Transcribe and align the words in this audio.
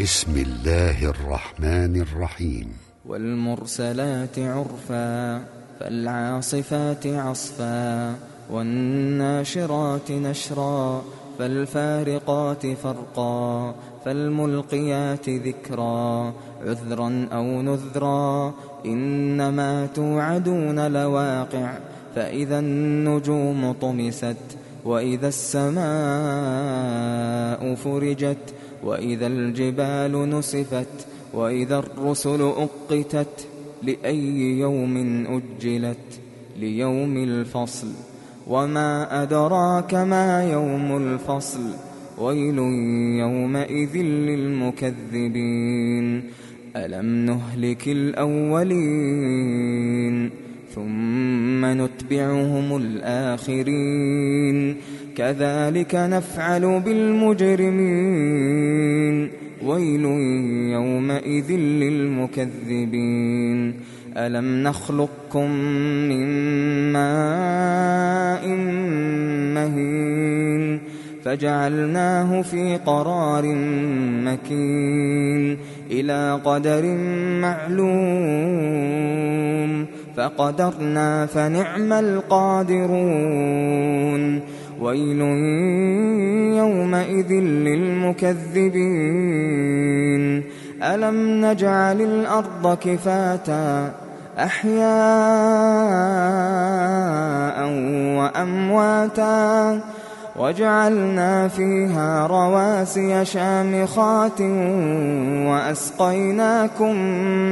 بسم 0.00 0.36
الله 0.36 1.04
الرحمن 1.04 2.00
الرحيم. 2.00 2.66
والمرسلات 3.06 4.38
عرفا 4.38 5.44
فالعاصفات 5.80 7.06
عصفا 7.06 8.14
والناشرات 8.50 10.10
نشرا 10.10 11.04
فالفارقات 11.38 12.66
فرقا 12.66 13.74
فالملقيات 14.04 15.28
ذكرا 15.28 16.32
عذرا 16.66 17.28
أو 17.32 17.62
نذرا. 17.62 18.54
إنما 18.86 19.86
توعدون 19.86 20.92
لواقع 20.92 21.78
فإذا 22.14 22.58
النجوم 22.58 23.72
طمست 23.72 24.36
وإذا 24.84 25.28
السماء 25.28 25.82
فرجت 27.74 28.54
وإذا 28.84 29.26
الجبال 29.26 30.30
نسفت 30.30 31.06
وإذا 31.34 31.78
الرسل 31.78 32.42
أقتت 32.42 33.46
لأي 33.82 34.58
يوم 34.58 34.96
أجلت 35.26 36.20
ليوم 36.60 37.16
الفصل 37.16 37.88
وما 38.46 39.22
أدراك 39.22 39.94
ما 39.94 40.52
يوم 40.52 40.96
الفصل 40.96 41.60
ويل 42.18 42.58
يومئذ 43.18 43.96
للمكذبين 44.82 46.22
ألم 46.76 47.26
نهلك 47.26 47.88
الأولين 47.88 49.42
ثم 50.74 51.64
نتبعهم 51.64 52.76
الآخرين 52.76 54.56
كذلك 55.16 55.94
نفعل 55.94 56.80
بالمجرمين. 56.80 58.32
ويل 59.66 60.04
يومئذ 60.72 61.52
للمكذبين. 61.52 63.74
ألم 64.16 64.62
نخلقكم 64.62 65.50
من 66.08 66.26
ماء 66.92 68.48
مهين 69.54 70.80
فجعلناه 71.24 72.42
في 72.42 72.78
قرار 72.86 73.54
مكين. 74.24 75.58
إلى 75.90 76.40
قدر 76.44 76.86
معلوم 77.40 77.92
فقدرنا 80.16 81.26
فنعم 81.26 81.92
القادرون. 81.92 83.02
ويل 84.82 85.20
يومئذ 86.58 87.32
للمكذبين. 87.66 88.62
ألم 90.82 91.44
نجعل 91.44 92.00
الأرض 92.00 92.78
كفاتا 92.84 93.92
أحياء 94.38 94.82
وأمواتا 98.18 99.80
وجعلنا 100.36 101.48
فيها 101.48 102.26
رواسي 102.26 103.24
شامخات 103.24 104.40
وأسقيناكم 105.48 106.96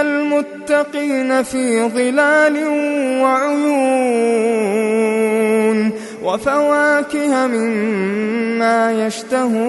المتقين 0.00 1.42
في 1.42 1.88
ظلال 1.88 2.68
وعيون 3.22 4.58
وفواكه 6.22 7.46
مما 7.46 9.06
يشتهون. 9.06 9.68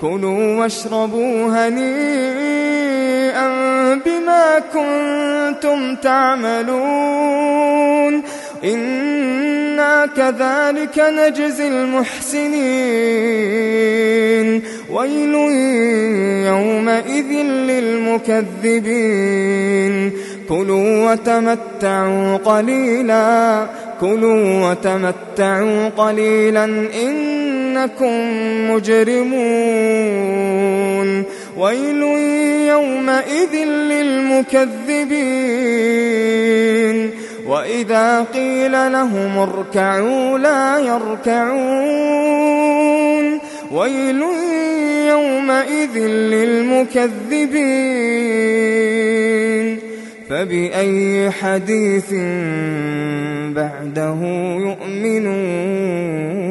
كلوا 0.00 0.60
واشربوا 0.60 1.46
هنيئا 1.46 3.48
بما 3.94 4.58
كنتم 4.72 5.96
تعملون. 5.96 7.34
إنا 9.94 10.06
كذلك 10.06 10.98
نجزي 10.98 11.68
المحسنين. 11.68 14.62
ويل 14.90 15.34
يومئذ 16.46 17.42
للمكذبين. 17.42 20.12
كلوا 20.48 21.12
وتمتعوا 21.12 22.36
قليلا. 22.36 23.66
كلوا 24.00 24.70
وتمتعوا 24.70 25.88
قليلا. 25.88 26.64
إنكم 27.02 28.20
مجرمون. 28.70 29.94
ويل 31.58 32.02
يومئذ 32.68 33.64
للمكذبين. 33.64 35.73
وإذا 37.46 38.20
قيل 38.22 38.92
لهم 38.92 39.38
اركعوا 39.38 40.38
لا 40.38 40.78
يركعون. 40.78 41.64
ويل 43.72 44.24
يومئذ 45.08 45.98
للمكذبين. 46.06 47.54
فبأي 50.30 51.30
حديث 51.30 52.12
بعده 53.54 54.18
يؤمنون؟ 54.56 56.43